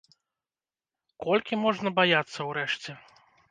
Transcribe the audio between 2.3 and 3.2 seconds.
ўрэшце?